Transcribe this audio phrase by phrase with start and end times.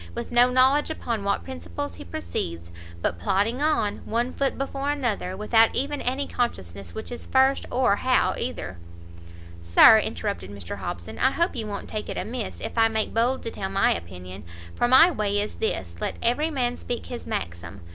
[0.15, 2.71] with no knowledge upon what principles he proceeds,
[3.03, 7.97] but plodding on, one foot before another, without even any consciousness which is first, or
[7.97, 8.79] how either"
[9.61, 13.43] "Sir," interrupted Mr Hobson, "I hope you won't take it amiss if I make bold
[13.43, 14.43] to tell my opinion,
[14.73, 17.81] for my way is this, let every man speak his maxim!